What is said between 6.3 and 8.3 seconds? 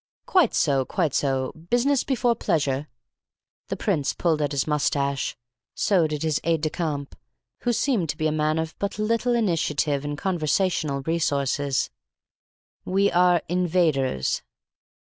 aide de camp, who seemed to be